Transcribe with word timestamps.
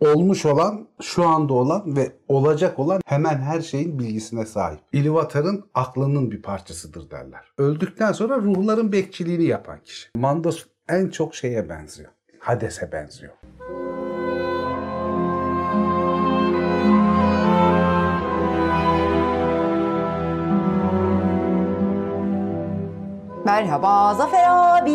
olmuş 0.00 0.46
olan, 0.46 0.86
şu 1.02 1.28
anda 1.28 1.54
olan 1.54 1.96
ve 1.96 2.12
olacak 2.28 2.78
olan 2.78 3.00
hemen 3.06 3.38
her 3.38 3.60
şeyin 3.60 3.98
bilgisine 3.98 4.46
sahip. 4.46 4.80
İlvatar'ın 4.92 5.64
aklının 5.74 6.30
bir 6.30 6.42
parçasıdır 6.42 7.10
derler. 7.10 7.52
Öldükten 7.58 8.12
sonra 8.12 8.36
ruhların 8.36 8.92
bekçiliğini 8.92 9.44
yapan 9.44 9.78
kişi. 9.84 10.08
Mandos 10.16 10.66
en 10.88 11.08
çok 11.08 11.34
şeye 11.34 11.68
benziyor. 11.68 12.10
Hades'e 12.38 12.92
benziyor. 12.92 13.32
Merhaba 23.50 24.14
Zafer 24.14 24.44
abi. 24.48 24.90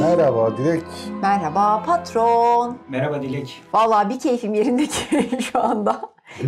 Merhaba 0.00 0.56
Dilek. 0.56 0.82
Merhaba 1.22 1.82
patron. 1.86 2.78
Merhaba 2.88 3.22
Dilek. 3.22 3.62
Vallahi 3.74 4.08
bir 4.08 4.18
keyfim 4.18 4.54
yerindeki 4.54 5.42
şu 5.52 5.58
anda. 5.60 6.00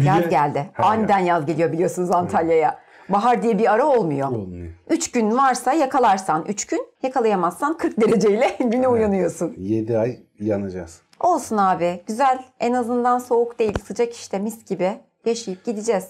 Yaz 0.04 0.28
geldi. 0.28 0.70
Ha, 0.72 0.82
Aniden 0.86 1.18
yaz 1.18 1.46
geliyor 1.46 1.72
biliyorsunuz 1.72 2.10
Antalya'ya. 2.10 2.78
Bahar 3.08 3.42
diye 3.42 3.58
bir 3.58 3.72
ara 3.72 3.86
olmuyor. 3.86 4.28
Olmuyor. 4.28 4.72
Üç 4.90 5.10
gün 5.12 5.36
varsa 5.36 5.72
yakalarsan 5.72 6.44
üç 6.48 6.66
gün, 6.66 6.86
yakalayamazsan 7.02 7.76
40 7.76 8.00
dereceyle 8.00 8.56
güne 8.60 8.88
uyanıyorsun. 8.88 9.54
7 9.58 9.98
ay 9.98 10.18
yanacağız. 10.40 11.00
Olsun 11.20 11.56
abi. 11.56 12.02
Güzel. 12.06 12.38
En 12.60 12.72
azından 12.72 13.18
soğuk 13.18 13.58
değil, 13.58 13.78
sıcak 13.86 14.12
işte 14.12 14.38
mis 14.38 14.64
gibi. 14.64 14.92
Yaşayıp 15.24 15.64
gideceğiz. 15.64 16.08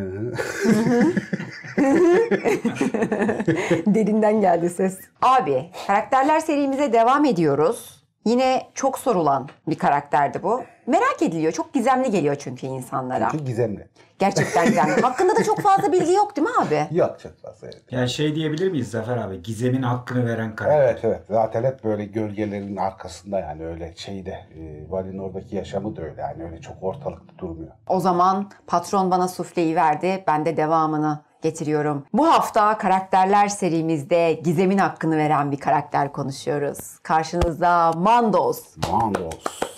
Derinden 3.85 4.41
geldi 4.41 4.69
ses. 4.69 4.99
Abi, 5.21 5.69
karakterler 5.87 6.39
serimize 6.39 6.93
devam 6.93 7.25
ediyoruz. 7.25 8.03
Yine 8.25 8.67
çok 8.73 8.99
sorulan 8.99 9.49
bir 9.67 9.77
karakterdi 9.77 10.43
bu. 10.43 10.63
Merak 10.89 11.21
ediliyor. 11.21 11.51
Çok 11.51 11.73
gizemli 11.73 12.11
geliyor 12.11 12.35
çünkü 12.35 12.67
insanlara. 12.67 13.27
Çünkü 13.31 13.45
gizemli. 13.45 13.87
Gerçekten 14.19 14.65
gizemli. 14.65 14.91
Hakkında 15.01 15.35
da 15.35 15.43
çok 15.43 15.61
fazla 15.61 15.91
bilgi 15.91 16.13
yok 16.13 16.35
değil 16.35 16.47
mi 16.47 16.53
abi? 16.61 16.97
Yok 16.97 17.19
çok 17.19 17.41
fazla. 17.41 17.67
Evet. 17.67 17.81
Yani 17.91 18.09
şey 18.09 18.35
diyebilir 18.35 18.71
miyiz 18.71 18.91
Zafer 18.91 19.17
abi? 19.17 19.41
Gizemin 19.43 19.81
hakkını 19.81 20.25
veren 20.25 20.55
karakter. 20.55 20.81
Evet 20.81 20.99
evet 21.03 21.21
zaten 21.29 21.63
hep 21.63 21.83
böyle 21.83 22.05
gölgelerin 22.05 22.75
arkasında 22.75 23.39
yani 23.39 23.65
öyle 23.65 23.93
şeyde 23.95 24.29
e, 24.31 24.91
Valinor'daki 24.91 25.55
yaşamı 25.55 25.95
da 25.95 26.01
öyle 26.01 26.21
yani 26.21 26.43
öyle 26.43 26.61
çok 26.61 26.83
ortalıkta 26.83 27.37
durmuyor. 27.37 27.71
O 27.87 27.99
zaman 27.99 28.51
patron 28.67 29.11
bana 29.11 29.27
sufleyi 29.27 29.75
verdi. 29.75 30.23
Ben 30.27 30.45
de 30.45 30.57
devamını 30.57 31.19
getiriyorum. 31.41 32.05
Bu 32.13 32.27
hafta 32.27 32.77
karakterler 32.77 33.47
serimizde 33.47 34.33
gizemin 34.33 34.77
hakkını 34.77 35.17
veren 35.17 35.51
bir 35.51 35.59
karakter 35.59 36.11
konuşuyoruz. 36.11 36.99
Karşınızda 37.03 37.91
Mandos. 37.91 38.77
Mandos. 38.91 39.68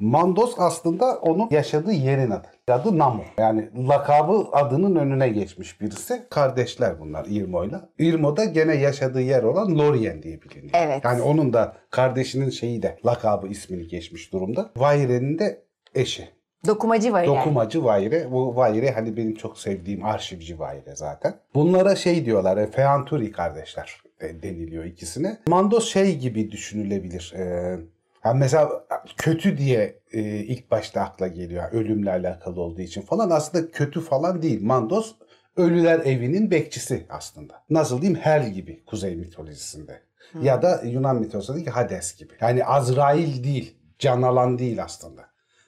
Mandos 0.00 0.54
aslında 0.58 1.18
onun 1.18 1.48
yaşadığı 1.50 1.92
yerin 1.92 2.30
adı. 2.30 2.48
Adı 2.68 2.98
Namo. 2.98 3.22
Yani 3.38 3.68
lakabı 3.88 4.46
adının 4.52 4.96
önüne 4.96 5.28
geçmiş 5.28 5.80
birisi. 5.80 6.26
Kardeşler 6.30 7.00
bunlar 7.00 7.26
İrmo'yla. 7.30 7.88
İrmo 7.98 8.36
da 8.36 8.44
gene 8.44 8.74
yaşadığı 8.74 9.20
yer 9.20 9.42
olan 9.42 9.78
Lorien 9.78 10.22
diye 10.22 10.42
biliniyor. 10.42 10.72
Evet. 10.74 11.04
Yani 11.04 11.22
onun 11.22 11.52
da 11.52 11.76
kardeşinin 11.90 12.50
şeyi 12.50 12.82
de 12.82 12.98
lakabı 13.06 13.48
ismini 13.48 13.88
geçmiş 13.88 14.32
durumda. 14.32 14.70
Vaire'nin 14.76 15.38
de 15.38 15.62
eşi. 15.94 16.28
Dokumacı 16.66 17.08
yani. 17.08 17.26
Dokumacı 17.26 17.84
Vayre. 17.84 18.32
Bu 18.32 18.56
Vayre 18.56 18.90
hani 18.90 19.16
benim 19.16 19.34
çok 19.34 19.58
sevdiğim 19.58 20.04
arşivci 20.04 20.58
Vayre 20.58 20.96
zaten. 20.96 21.34
Bunlara 21.54 21.96
şey 21.96 22.24
diyorlar. 22.24 22.56
E, 22.56 22.70
Feanturi 22.70 23.32
kardeşler 23.32 23.96
e, 24.20 24.42
deniliyor 24.42 24.84
ikisine. 24.84 25.38
Mandos 25.48 25.92
şey 25.92 26.18
gibi 26.18 26.50
düşünülebilir. 26.50 27.34
E, 27.36 27.76
yani 28.24 28.38
mesela 28.38 28.84
kötü 29.16 29.58
diye 29.58 30.00
e, 30.12 30.20
ilk 30.22 30.70
başta 30.70 31.00
akla 31.00 31.28
geliyor. 31.28 31.72
Ölümle 31.72 32.10
alakalı 32.10 32.60
olduğu 32.60 32.80
için 32.80 33.02
falan. 33.02 33.30
Aslında 33.30 33.70
kötü 33.70 34.00
falan 34.00 34.42
değil. 34.42 34.62
Mandos 34.62 35.14
ölüler 35.56 36.00
evinin 36.00 36.50
bekçisi 36.50 37.06
aslında. 37.08 37.62
Nasıl 37.70 38.02
diyeyim? 38.02 38.20
Hel 38.20 38.52
gibi 38.52 38.84
Kuzey 38.84 39.16
mitolojisinde. 39.16 40.00
Ya 40.42 40.62
da 40.62 40.82
Yunan 40.84 41.16
mitolojisindeki 41.16 41.70
Hades 41.70 42.16
gibi. 42.16 42.32
Yani 42.40 42.64
Azrail 42.64 43.44
değil. 43.44 43.74
Can 43.98 44.22
alan 44.22 44.58
değil 44.58 44.82
aslında. 44.82 45.22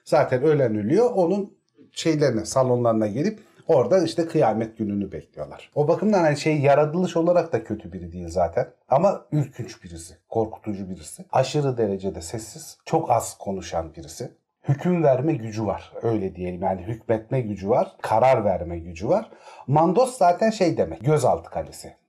Zaten 0.05 0.43
ölen 0.43 0.77
ölüyor. 0.77 1.11
Onun 1.13 1.57
şeylerine, 1.91 2.45
salonlarına 2.45 3.07
gelip 3.07 3.39
orada 3.75 4.03
işte 4.03 4.25
kıyamet 4.25 4.77
gününü 4.77 5.11
bekliyorlar. 5.11 5.71
O 5.75 5.87
bakımdan 5.87 6.19
hani 6.19 6.37
şey 6.37 6.59
yaratılış 6.59 7.17
olarak 7.17 7.53
da 7.53 7.63
kötü 7.63 7.93
biri 7.93 8.11
değil 8.11 8.29
zaten. 8.29 8.69
Ama 8.89 9.25
ürkünç 9.31 9.83
birisi, 9.83 10.17
korkutucu 10.29 10.89
birisi. 10.89 11.25
Aşırı 11.31 11.77
derecede 11.77 12.21
sessiz, 12.21 12.77
çok 12.85 13.11
az 13.11 13.37
konuşan 13.37 13.95
birisi. 13.95 14.31
Hüküm 14.69 15.03
verme 15.03 15.33
gücü 15.33 15.65
var. 15.65 15.93
Öyle 16.01 16.35
diyelim 16.35 16.61
yani 16.61 16.81
hükmetme 16.81 17.41
gücü 17.41 17.69
var. 17.69 17.95
Karar 18.01 18.45
verme 18.45 18.79
gücü 18.79 19.07
var. 19.07 19.31
Mandos 19.67 20.17
zaten 20.17 20.49
şey 20.49 20.77
demek. 20.77 21.05
Gözaltı 21.05 21.49
kalesi 21.49 22.01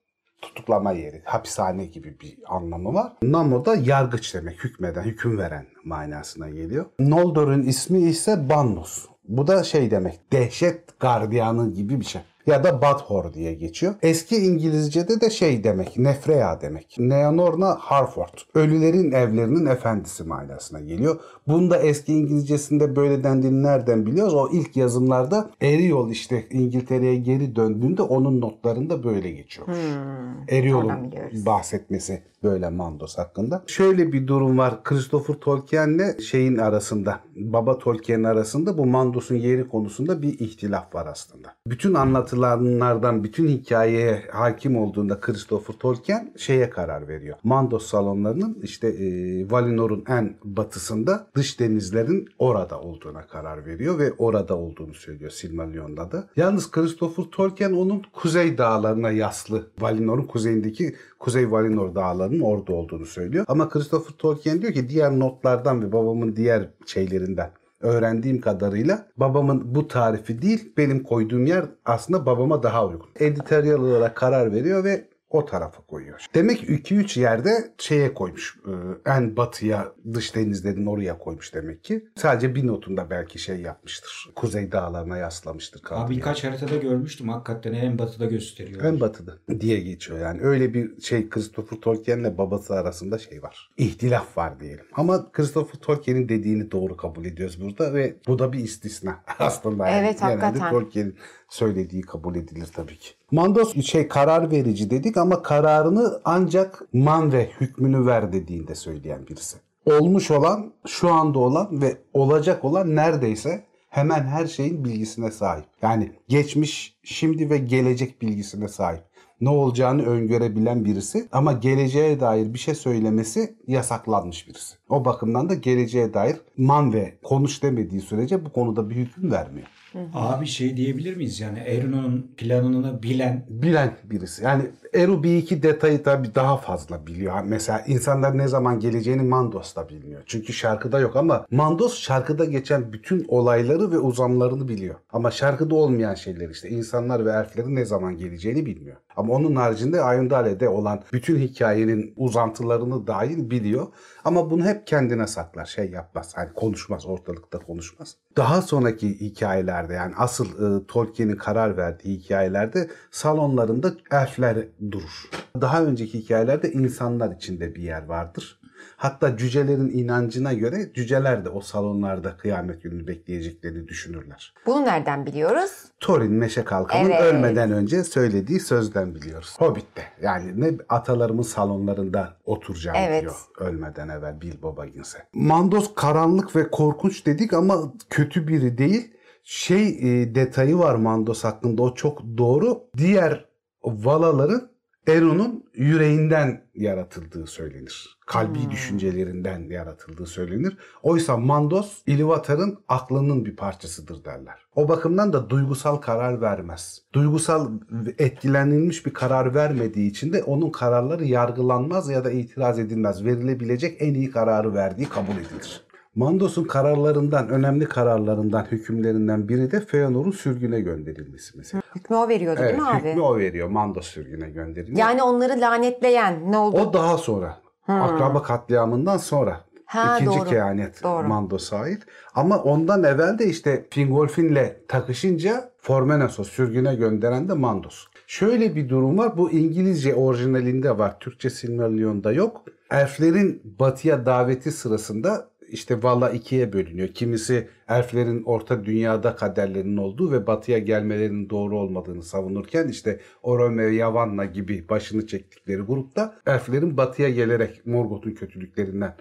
tutuklama 0.43 0.93
yeri, 0.93 1.23
hapishane 1.25 1.87
gibi 1.87 2.21
bir 2.21 2.39
anlamı 2.47 2.95
var. 2.95 3.13
Namo 3.23 3.65
da 3.65 3.75
yargıç 3.75 4.35
demek, 4.35 4.65
hükmeden, 4.65 5.03
hüküm 5.03 5.39
veren 5.39 5.67
manasına 5.85 6.49
geliyor. 6.51 6.87
Noldor'un 6.99 7.63
ismi 7.63 7.99
ise 7.99 8.49
Bannos. 8.49 9.07
Bu 9.29 9.47
da 9.47 9.63
şey 9.65 9.91
demek, 9.91 10.33
dehşet 10.33 11.01
gardiyanı 11.01 11.75
gibi 11.75 12.01
bir 12.01 12.05
şey. 12.05 12.23
Ya 12.47 12.65
da 12.65 12.83
Badhor 12.83 13.33
diye 13.33 13.55
geçiyor. 13.55 13.95
Eski 14.03 14.37
İngilizce'de 14.37 15.21
de 15.21 15.31
şey 15.31 15.65
demek, 15.65 15.99
Nefrea 15.99 16.61
demek. 16.61 16.97
Neanorna 16.99 17.77
Harford. 17.79 18.39
Ölülerin 18.55 19.13
evlerinin 19.13 19.67
efendisi 19.67 20.25
manasına 20.25 20.81
geliyor. 20.81 21.21
Bunda 21.49 21.79
eski 21.79 22.13
İngilizcesinde 22.13 22.97
böyle 22.97 23.25
dendiğini 23.25 23.63
nereden 23.63 24.07
biliyoruz? 24.07 24.35
O 24.35 24.49
ilk 24.53 24.77
yazımlarda 24.77 25.51
Eriol 25.61 26.11
işte 26.11 26.47
İngiltere'ye 26.51 27.17
geri 27.17 27.57
döndüğünde 27.57 28.03
onun 28.03 28.41
notlarında 28.41 29.05
böyle 29.05 29.31
geçiyormuş. 29.31 29.77
oradan 29.79 30.47
Eriol'un 30.49 31.13
bahsetmesi 31.47 32.23
böyle 32.43 32.69
Mandos 32.69 33.19
hakkında. 33.19 33.63
Şöyle 33.67 34.13
bir 34.13 34.27
durum 34.27 34.59
var. 34.59 34.83
Christopher 34.83 35.35
Tolkien'le 35.35 36.21
şeyin 36.21 36.59
arasında, 36.59 37.21
baba 37.37 37.79
Tolkien 37.79 38.23
arasında 38.23 38.79
bu 38.79 38.87
Mandos'un 38.87 39.37
yeri 39.37 39.69
konusunda 39.69 40.23
bir 40.23 40.39
ihtilaf 40.41 40.95
var 40.95 41.07
aslında. 41.07 41.55
Bütün 41.67 41.95
anlatılanlardan, 42.33 43.25
bütün 43.25 43.49
hikayeye 43.49 44.23
hakim 44.33 44.77
olduğunda 44.77 45.21
Christopher 45.21 45.75
Tolkien 45.75 46.33
şeye 46.37 46.71
karar 46.71 47.09
veriyor. 47.09 47.37
Mandos 47.45 47.87
salonlarının 47.87 48.59
işte 48.63 48.89
e, 48.89 49.51
Valinor'un 49.51 50.05
en 50.09 50.37
batısında 50.45 51.27
dış 51.35 51.61
denizlerin 51.61 52.29
orada 52.39 52.81
olduğuna 52.81 53.27
karar 53.27 53.67
veriyor 53.67 53.99
ve 53.99 54.13
orada 54.19 54.59
olduğunu 54.59 54.95
söylüyor 54.95 55.31
Silmarillion'da 55.31 56.13
da. 56.13 56.29
Yalnız 56.37 56.71
Christopher 56.71 57.25
Tolkien 57.25 57.73
onun 57.73 58.03
kuzey 58.13 58.59
dağlarına 58.59 59.11
yaslı 59.11 59.67
Valinor'un 59.81 60.27
kuzeyindeki 60.27 60.95
Kuzey 61.19 61.51
Valinor 61.51 61.95
dağlarının 61.95 62.41
orada 62.41 62.73
olduğunu 62.73 63.07
söylüyor. 63.07 63.45
Ama 63.49 63.69
Christopher 63.69 64.17
Tolkien 64.19 64.63
diyor 64.63 64.73
ki 64.73 64.89
diğer 64.89 65.19
notlardan 65.19 65.83
ve 65.83 65.93
babamın 65.93 66.37
diğer 66.37 66.69
şeylerinden 66.87 67.51
öğrendiğim 67.83 68.41
kadarıyla 68.41 69.07
babamın 69.17 69.75
bu 69.75 69.89
tarifi 69.89 70.43
değil 70.43 70.73
benim 70.77 71.03
koyduğum 71.03 71.47
yer 71.47 71.65
aslında 71.85 72.27
babama 72.27 72.63
daha 72.63 72.87
uygun. 72.87 73.09
Editoryal 73.21 73.79
olarak 73.83 74.17
karar 74.17 74.53
veriyor 74.53 74.85
ve 74.85 75.12
o 75.35 75.45
tarafa 75.45 75.83
koyuyor. 75.83 76.27
Demek 76.35 76.63
2-3 76.63 77.21
yerde 77.21 77.75
şeye 77.79 78.15
koymuş. 78.15 78.57
e, 78.67 79.11
En 79.11 79.37
batıya 79.37 79.93
dış 80.15 80.35
denizlerin 80.35 80.87
oraya 80.87 81.19
koymuş 81.19 81.55
demek 81.55 81.85
ki. 81.85 82.05
Sadece 82.17 82.55
bir 82.55 82.67
notunda 82.67 83.11
belki 83.11 83.39
şey 83.39 83.61
yapmıştır. 83.61 84.31
Kuzey 84.35 84.73
dağlarına 84.73 85.17
yaslamıştır. 85.17 85.83
Abi 85.91 86.17
birkaç 86.17 86.45
haritada 86.45 86.77
görmüştüm. 86.77 87.29
Hakikaten 87.29 87.73
en 87.73 87.99
batıda 87.99 88.27
gösteriyor. 88.27 88.85
En 88.85 89.01
batıda 89.01 89.39
diye 89.61 89.81
geçiyor 89.81 90.19
yani. 90.19 90.41
Öyle 90.43 90.75
bir 90.75 91.01
şey 91.03 91.29
Christopher 91.29 91.77
Tolkien'le 91.81 92.39
babası 92.39 92.75
arasında 92.75 93.19
şey 93.19 93.43
var. 93.43 93.71
İhtilaf 93.77 94.37
var 94.39 94.61
diyelim. 94.61 94.85
Ama 94.93 95.33
Christopher 95.33 95.81
Tolkien'in 95.81 96.29
dediğini 96.29 96.71
doğru 96.71 96.97
kabul 96.97 97.25
ediyoruz 97.25 97.61
burada 97.61 97.95
ve 97.95 98.17
bu 98.29 98.39
da 98.39 98.53
bir 98.53 98.59
istisna 98.59 99.25
aslında. 99.39 99.89
Yani. 99.89 100.07
Evet, 100.07 100.21
Genelde 100.21 100.41
hakikaten. 100.45 100.71
Tolkien'in 100.71 101.17
söylediği 101.49 102.03
kabul 102.03 102.35
edilir 102.37 102.69
tabii 102.77 102.99
ki. 102.99 103.11
Mandos 103.33 103.77
şey 103.77 104.09
karar 104.09 104.51
verici 104.51 104.91
dedik 104.91 105.17
ama 105.17 105.43
kararını 105.43 106.21
ancak 106.25 106.85
man 106.93 107.33
ve 107.33 107.51
hükmünü 107.61 108.07
ver 108.07 108.33
dediğinde 108.33 108.75
söyleyen 108.75 109.27
birisi. 109.27 109.57
Olmuş 109.87 110.31
olan, 110.31 110.73
şu 110.87 111.13
anda 111.13 111.39
olan 111.39 111.83
ve 111.83 111.97
olacak 112.13 112.65
olan 112.65 112.97
neredeyse 112.97 113.65
hemen 113.89 114.23
her 114.23 114.47
şeyin 114.47 114.85
bilgisine 114.85 115.31
sahip. 115.31 115.65
Yani 115.83 116.13
geçmiş, 116.29 116.99
şimdi 117.03 117.51
ve 117.51 117.59
gelecek 117.59 118.23
bilgisine 118.23 118.69
sahip. 118.69 119.03
Ne 119.41 119.49
olacağını 119.49 120.03
öngörebilen 120.03 120.85
birisi 120.85 121.29
ama 121.33 121.53
geleceğe 121.53 122.21
dair 122.21 122.55
bir 122.55 122.59
şey 122.59 122.75
söylemesi 122.75 123.57
yasaklanmış 123.67 124.49
birisi. 124.49 124.77
O 124.89 125.05
bakımdan 125.05 125.49
da 125.49 125.55
geleceğe 125.55 126.15
dair 126.15 126.37
man 126.57 126.93
ve 126.93 127.19
konuş 127.23 127.63
demediği 127.63 128.01
sürece 128.01 128.45
bu 128.45 128.53
konuda 128.53 128.91
bir 128.91 128.97
hüküm 128.97 129.33
vermiyor. 129.33 129.67
Abi 130.15 130.47
şey 130.47 130.77
diyebilir 130.77 131.17
miyiz 131.17 131.41
yani 131.41 131.59
Erino'nun 131.59 132.31
planını 132.37 133.03
bilen 133.03 133.45
Bilen 133.49 133.97
birisi. 134.05 134.45
Yani 134.45 134.71
Eru 134.93 135.23
bir 135.23 135.37
iki 135.37 135.63
detayı 135.63 136.03
tabii 136.03 136.35
daha 136.35 136.57
fazla 136.57 137.07
biliyor. 137.07 137.35
Mesela 137.45 137.85
insanlar 137.87 138.39
ne 138.39 138.49
zaman 138.49 138.81
geleceğini 138.81 139.23
Mandos 139.23 139.77
da 139.77 139.89
bilmiyor. 139.89 140.23
Çünkü 140.27 140.53
şarkıda 140.53 141.01
yok 141.01 141.17
ama 141.17 141.47
Mandos 141.51 141.99
şarkıda 141.99 142.45
geçen 142.45 142.93
bütün 142.93 143.25
olayları 143.29 143.91
ve 143.91 143.99
uzamlarını 143.99 144.69
biliyor. 144.69 144.95
Ama 145.13 145.31
şarkıda 145.31 145.75
olmayan 145.75 146.15
şeyler 146.15 146.49
işte 146.49 146.69
insanlar 146.69 147.27
ve 147.27 147.31
elflerin 147.31 147.77
ne 147.77 147.85
zaman 147.85 148.17
geleceğini 148.17 148.67
bilmiyor. 148.67 148.97
Ama 149.17 149.35
onun 149.35 149.57
haricinde 149.57 150.01
Ayundale'de 150.01 150.69
olan 150.69 151.03
bütün 151.13 151.39
hikayenin 151.39 152.15
uzantılarını 152.17 153.07
dahil 153.07 153.51
biliyor. 153.51 153.87
Ama 154.25 154.51
bunu 154.51 154.65
hep 154.65 154.87
kendine 154.87 155.27
saklar. 155.27 155.65
Şey 155.65 155.91
yapmaz. 155.91 156.33
Hani 156.37 156.53
konuşmaz. 156.53 157.07
Ortalıkta 157.07 157.59
konuşmaz. 157.59 158.17
Daha 158.37 158.63
sonraki 158.63 159.21
hikayelerde 159.21 159.95
yani 159.95 160.15
asıl 160.17 160.47
e, 160.47 160.87
Tolkien'in 160.87 161.37
karar 161.37 161.77
verdiği 161.77 162.19
hikayelerde 162.19 162.91
salonlarında 163.11 163.93
elfler 164.11 164.69
durur. 164.91 165.31
Daha 165.61 165.85
önceki 165.85 166.19
hikayelerde 166.19 166.73
insanlar 166.73 167.37
içinde 167.37 167.75
bir 167.75 167.83
yer 167.83 168.05
vardır. 168.05 168.59
Hatta 168.97 169.37
cücelerin 169.37 169.91
inancına 169.91 170.53
göre 170.53 170.93
cüceler 170.95 171.45
de 171.45 171.49
o 171.49 171.61
salonlarda 171.61 172.37
kıyamet 172.37 172.83
gününü 172.83 173.07
bekleyeceklerini 173.07 173.89
düşünürler. 173.89 174.55
Bunu 174.67 174.85
nereden 174.85 175.27
biliyoruz? 175.27 175.71
Thorin 176.01 176.33
Meşe 176.33 176.65
Kalkan'ın 176.65 177.11
Evet. 177.11 177.21
ölmeden 177.23 177.73
önce 177.73 178.05
söylediği 178.05 178.61
sözden 178.61 179.15
biliyoruz. 179.15 179.55
Hobbit'te 179.59 180.03
yani 180.23 180.61
ne 180.61 180.71
atalarımın 180.89 181.43
salonlarında 181.43 182.37
oturacağım 182.45 182.97
Evet. 183.01 183.23
diyor 183.23 183.35
ölmeden 183.59 184.09
evvel 184.09 184.41
Bilbo 184.41 184.77
Baggins'e. 184.77 185.19
Mandos 185.35 185.95
karanlık 185.95 186.57
ve 186.57 186.71
korkunç 186.71 187.27
dedik 187.27 187.53
ama 187.53 187.93
kötü 188.11 188.49
biri 188.49 188.79
değil. 188.79 189.15
Şey 189.43 189.89
e, 189.89 190.35
detayı 190.35 190.79
var 190.79 190.95
Mandos 190.95 191.45
hakkında 191.45 191.83
o 191.83 191.95
çok 191.95 192.23
doğru. 192.39 192.81
Diğer 192.99 193.53
Valaların 193.85 194.72
Eron'un 195.09 195.65
yüreğinden 195.75 196.65
yaratıldığı 196.75 197.47
söylenir. 197.47 198.19
Kalbi 198.27 198.71
düşüncelerinden 198.71 199.69
yaratıldığı 199.71 200.27
söylenir. 200.27 200.77
Oysa 201.03 201.37
Mandos 201.37 202.03
Ilúvatar'ın 202.07 202.79
aklının 202.89 203.45
bir 203.45 203.57
parçasıdır 203.57 204.25
derler. 204.25 204.55
O 204.75 204.89
bakımdan 204.89 205.33
da 205.33 205.51
duygusal 205.51 205.97
karar 205.97 206.41
vermez. 206.41 207.03
Duygusal 207.13 207.71
etkilenilmiş 208.19 209.07
bir 209.07 209.15
karar 209.15 209.55
vermediği 209.55 210.11
için 210.11 210.33
de 210.33 210.43
onun 210.43 210.71
kararları 210.71 211.25
yargılanmaz 211.25 212.11
ya 212.11 212.25
da 212.25 212.31
itiraz 212.31 212.79
edilmez. 212.79 213.25
Verilebilecek 213.25 213.97
en 214.03 214.15
iyi 214.15 214.31
kararı 214.31 214.75
verdiği 214.75 215.09
kabul 215.09 215.33
edilir. 215.33 215.85
Mandos'un 216.17 216.65
kararlarından, 216.65 217.49
önemli 217.49 217.85
kararlarından, 217.85 218.67
hükümlerinden 218.71 219.49
biri 219.49 219.71
de 219.73 219.81
Feanor'un 219.81 220.31
sürgüne 220.31 220.81
gönderilmesi 220.81 221.59
mesela. 221.59 221.83
Hükmü 221.95 222.17
o 222.17 222.29
veriyordu 222.29 222.61
Evet, 222.63 222.71
değil 222.71 222.83
mi 222.83 222.89
abi? 222.89 223.09
hükmü 223.09 223.21
o 223.23 223.39
veriyor. 223.39 223.69
Mandos 223.69 224.07
sürgüne 224.07 224.51
gönderiliyor. 224.51 224.99
Yani 224.99 225.23
onları 225.23 225.61
lanetleyen 225.61 226.53
ne 226.53 226.57
oldu? 226.57 226.77
O 226.81 226.93
daha 226.93 227.19
sonra. 227.19 227.59
Akraba 227.89 228.43
katliamından 228.43 229.17
sonra. 229.17 229.61
Ha, 229.87 230.17
İkinci 230.19 230.39
doğru. 230.39 230.49
kehanet 230.49 231.03
Doğru. 231.03 231.29
Mandos'a 231.29 231.77
ait. 231.79 232.03
Ama 232.35 232.59
ondan 232.63 233.05
evvel 233.05 233.39
de 233.39 233.47
işte 233.47 233.87
Fingolfin'le 233.91 234.67
takışınca 234.89 235.71
Formenos'u 235.79 236.45
sürgüne 236.45 236.95
gönderen 236.95 237.49
de 237.49 237.53
Mandos. 237.55 238.05
Şöyle 238.27 238.77
bir 238.77 238.89
durum 238.89 239.19
var. 239.19 239.39
Bu 239.39 239.51
İngilizce 239.51 240.15
orijinalinde 240.15 240.99
var. 240.99 241.19
Türkçe 241.21 241.51
Silmarillion'da 241.51 242.33
yok. 242.33 242.63
Elflerin 242.91 243.63
batıya 243.79 244.27
daveti 244.27 244.73
sırasında 244.73 245.49
işte 245.73 246.03
Vala 246.03 246.31
ikiye 246.31 246.73
bölünüyor. 246.73 247.09
Kimisi 247.09 247.69
elflerin 247.89 248.43
orta 248.43 248.85
dünyada 248.85 249.37
kaderlerinin 249.37 249.97
olduğu 249.97 250.33
ve 250.33 250.47
batıya 250.47 250.79
gelmelerinin 250.79 251.51
doğru 251.51 251.79
olmadığını 251.79 252.23
savunurken 252.23 252.89
işte 252.89 253.21
Orome 253.43 253.87
ve 253.87 253.95
Yavanna 253.95 254.45
gibi 254.45 254.89
başını 254.89 255.27
çektikleri 255.27 255.81
grupta 255.81 256.35
elflerin 256.47 256.97
batıya 256.97 257.29
gelerek 257.29 257.87
Morgoth'un 257.87 258.31
kötülüklerinden 258.31 259.15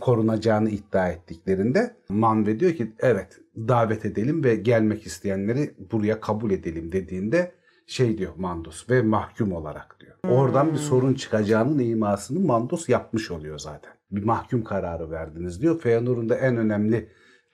korunacağını 0.00 0.70
iddia 0.70 1.08
ettiklerinde 1.08 1.96
Manve 2.08 2.60
diyor 2.60 2.72
ki 2.72 2.92
evet 2.98 3.40
davet 3.56 4.04
edelim 4.04 4.44
ve 4.44 4.54
gelmek 4.54 5.06
isteyenleri 5.06 5.74
buraya 5.92 6.20
kabul 6.20 6.50
edelim 6.50 6.92
dediğinde 6.92 7.52
şey 7.86 8.18
diyor 8.18 8.32
Mandos 8.36 8.90
ve 8.90 9.02
mahkum 9.02 9.52
olarak 9.52 9.96
diyor. 10.00 10.14
Oradan 10.28 10.72
bir 10.72 10.78
sorun 10.78 11.14
çıkacağının 11.14 11.78
imasını 11.78 12.40
Mandos 12.40 12.88
yapmış 12.88 13.30
oluyor 13.30 13.58
zaten. 13.58 13.92
Bir 14.16 14.24
mahkum 14.24 14.64
kararı 14.64 15.10
verdiniz 15.10 15.62
diyor. 15.62 15.80
Feanor'un 15.80 16.28
da 16.28 16.36
en 16.36 16.56
önemli 16.56 17.08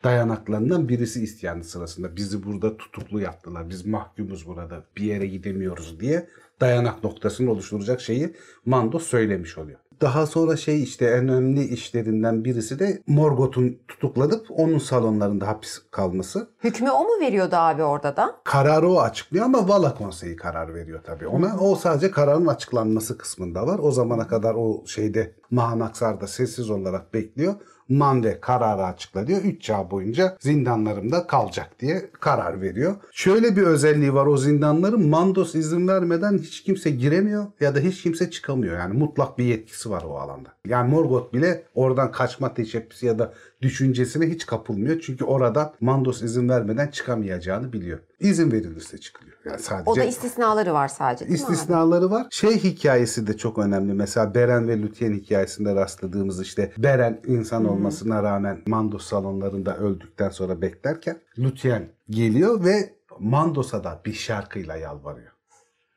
dayanaklarından 0.05 0.89
birisi 0.89 1.23
isyanı 1.23 1.65
sırasında. 1.65 2.17
Bizi 2.17 2.45
burada 2.45 2.77
tutuklu 2.77 3.21
yaptılar. 3.21 3.71
Biz 3.71 3.87
mahkumuz 3.87 4.47
burada. 4.47 4.85
Bir 4.97 5.03
yere 5.03 5.27
gidemiyoruz 5.27 6.01
diye 6.01 6.29
dayanak 6.61 7.05
noktasını 7.05 7.51
oluşturacak 7.51 8.01
şeyi 8.01 8.35
Mandos 8.67 9.07
söylemiş 9.07 9.59
oluyor. 9.59 9.79
Daha 10.01 10.27
sonra 10.27 10.57
şey 10.57 10.83
işte 10.83 11.07
en 11.07 11.29
önemli 11.29 11.65
işlerinden 11.65 12.45
birisi 12.45 12.79
de 12.79 13.03
Morgoth'un 13.07 13.79
tutuklanıp 13.89 14.47
onun 14.51 14.79
salonlarında 14.79 15.47
hapis 15.49 15.79
kalması. 15.91 16.49
Hükmü 16.65 16.91
o 16.91 17.05
mu 17.05 17.21
veriyordu 17.21 17.57
abi 17.57 17.83
orada 17.83 18.17
da? 18.17 18.37
Kararı 18.45 18.89
o 18.89 19.01
açıklıyor 19.01 19.45
ama 19.45 19.69
Vala 19.69 19.95
Konseyi 19.95 20.37
karar 20.37 20.75
veriyor 20.75 21.01
tabii 21.05 21.27
ona. 21.27 21.57
O 21.61 21.75
sadece 21.77 22.11
kararın 22.11 22.47
açıklanması 22.47 23.19
kısmında 23.19 23.67
var. 23.67 23.81
O 23.83 23.91
zamana 23.91 24.29
kadar 24.29 24.55
o 24.55 24.87
şeyde 24.87 25.35
Mahanaksar'da 25.51 26.27
sessiz 26.27 26.71
olarak 26.71 27.15
bekliyor. 27.15 27.55
Mande 27.91 28.41
kararı 28.41 28.85
açıkla 28.85 29.27
diyor. 29.27 29.41
3 29.45 29.63
çağ 29.63 29.91
boyunca 29.91 30.37
zindanlarımda 30.41 31.27
kalacak 31.27 31.71
diye 31.81 32.11
karar 32.21 32.61
veriyor. 32.61 32.97
Şöyle 33.13 33.57
bir 33.57 33.63
özelliği 33.63 34.15
var 34.15 34.27
o 34.27 34.37
zindanların 34.37 35.09
Mandos 35.09 35.55
izin 35.55 35.89
vermeden 35.89 36.39
hiç 36.39 36.63
kimse 36.63 36.91
giremiyor 36.91 37.47
ya 37.61 37.75
da 37.75 37.79
hiç 37.79 38.03
kimse 38.03 38.31
çıkamıyor. 38.31 38.79
Yani 38.79 38.99
mutlak 38.99 39.39
bir 39.39 39.45
yetkisi 39.45 39.91
var 39.91 40.03
o 40.09 40.19
alanda. 40.19 40.49
Yani 40.67 40.91
Morgoth 40.91 41.33
bile 41.33 41.63
oradan 41.75 42.13
kaçma 42.13 42.55
teşebbüsü 42.55 43.07
ya 43.07 43.19
da 43.19 43.33
düşüncesine 43.63 44.27
hiç 44.27 44.47
kapılmıyor. 44.47 45.01
Çünkü 45.01 45.25
orada 45.25 45.75
Mandos 45.81 46.23
izin 46.23 46.49
vermeden 46.49 46.89
çıkamayacağını 46.89 47.73
biliyor. 47.73 47.99
İzin 48.21 48.53
verilirse 48.53 48.99
çıkılıyor. 48.99 49.37
Yani 49.45 49.59
sadece 49.59 49.91
O 49.91 49.97
da 49.97 50.05
istisnaları 50.05 50.73
var 50.75 50.89
sadece 50.89 51.29
değil 51.29 51.41
mi? 51.41 51.43
İstisnaları 51.43 52.11
var. 52.11 52.27
Şey 52.31 52.59
hikayesi 52.59 53.27
de 53.27 53.37
çok 53.37 53.59
önemli. 53.59 53.93
Mesela 53.93 54.35
Beren 54.35 54.69
ve 54.69 54.83
Lúthien 54.83 55.15
hikayesinde 55.15 55.75
rastladığımız 55.75 56.43
işte 56.43 56.73
Beren 56.79 57.21
insan 57.27 57.65
olmasına 57.65 58.23
rağmen 58.23 58.63
Mandos 58.67 59.07
salonlarında 59.07 59.77
öldükten 59.77 60.31
sonra 60.31 60.63
beklerken 60.63 61.21
Lúthien 61.39 61.83
geliyor 62.11 62.65
ve 62.65 62.95
Mandos'a 63.19 63.85
da 63.85 64.01
bir 64.05 64.13
şarkıyla 64.13 64.77
yalvarıyor. 64.77 65.33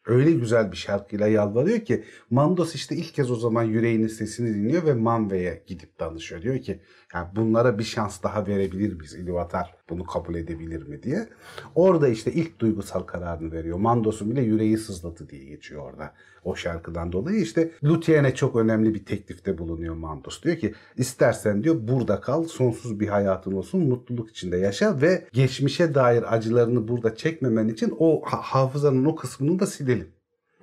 Öyle 0.05 0.31
güzel 0.31 0.71
bir 0.71 0.77
şarkıyla 0.77 1.27
yalvarıyor 1.27 1.79
ki 1.79 2.03
Mandos 2.29 2.75
işte 2.75 2.95
ilk 2.95 3.13
kez 3.13 3.31
o 3.31 3.35
zaman 3.35 3.63
yüreğinin 3.63 4.07
sesini 4.07 4.55
dinliyor 4.55 4.85
ve 4.85 4.93
Manve'ye 4.93 5.63
gidip 5.67 5.99
danışıyor. 5.99 6.41
Diyor 6.41 6.59
ki 6.59 6.81
yani 7.13 7.27
bunlara 7.35 7.79
bir 7.79 7.83
şans 7.83 8.23
daha 8.23 8.47
verebilir 8.47 8.93
miyiz? 8.93 9.15
İlúvatar 9.15 9.65
bunu 9.89 10.03
kabul 10.05 10.35
edebilir 10.35 10.87
mi 10.87 11.03
diye. 11.03 11.27
Orada 11.75 12.07
işte 12.07 12.31
ilk 12.31 12.59
duygusal 12.59 13.01
kararını 13.01 13.51
veriyor. 13.51 13.77
Mandos'un 13.77 14.31
bile 14.31 14.41
yüreği 14.41 14.77
sızladı 14.77 15.29
diye 15.29 15.45
geçiyor 15.45 15.81
orada. 15.91 16.13
O 16.43 16.55
şarkıdan 16.55 17.11
dolayı 17.11 17.41
işte 17.41 17.71
Lúthien'e 17.83 18.35
çok 18.35 18.55
önemli 18.55 18.93
bir 18.93 19.05
teklifte 19.05 19.57
bulunuyor 19.57 19.95
Mandos. 19.95 20.43
Diyor 20.43 20.57
ki 20.57 20.73
istersen 20.97 21.63
diyor 21.63 21.75
burada 21.79 22.21
kal, 22.21 22.43
sonsuz 22.43 22.99
bir 22.99 23.07
hayatın 23.07 23.51
olsun, 23.51 23.81
mutluluk 23.87 24.29
içinde 24.29 24.57
yaşa 24.57 25.01
ve 25.01 25.27
geçmişe 25.33 25.95
dair 25.95 26.33
acılarını 26.35 26.87
burada 26.87 27.15
çekmemen 27.15 27.67
için 27.67 27.95
o 27.99 28.21
ha- 28.25 28.41
hafızanın 28.41 29.05
o 29.05 29.15
kısmını 29.15 29.59
da 29.59 29.65
silelim. 29.65 30.07